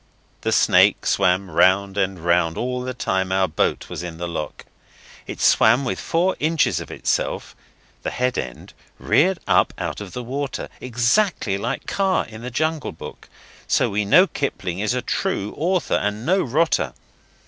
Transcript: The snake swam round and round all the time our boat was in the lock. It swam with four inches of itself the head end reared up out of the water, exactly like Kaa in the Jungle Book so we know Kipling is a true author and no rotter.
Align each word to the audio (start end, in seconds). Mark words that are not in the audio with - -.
The 0.41 0.51
snake 0.51 1.05
swam 1.05 1.51
round 1.51 1.95
and 1.95 2.17
round 2.17 2.57
all 2.57 2.81
the 2.81 2.95
time 2.95 3.31
our 3.31 3.47
boat 3.47 3.87
was 3.87 4.01
in 4.01 4.17
the 4.17 4.27
lock. 4.27 4.65
It 5.27 5.39
swam 5.39 5.85
with 5.85 5.99
four 5.99 6.35
inches 6.39 6.79
of 6.79 6.89
itself 6.89 7.55
the 8.01 8.09
head 8.09 8.35
end 8.35 8.73
reared 8.97 9.37
up 9.45 9.75
out 9.77 10.01
of 10.01 10.13
the 10.13 10.23
water, 10.23 10.69
exactly 10.79 11.55
like 11.55 11.85
Kaa 11.85 12.23
in 12.23 12.41
the 12.41 12.49
Jungle 12.49 12.91
Book 12.93 13.29
so 13.67 13.91
we 13.91 14.03
know 14.03 14.25
Kipling 14.25 14.79
is 14.79 14.95
a 14.95 15.03
true 15.03 15.53
author 15.55 15.97
and 15.97 16.25
no 16.25 16.41
rotter. 16.41 16.93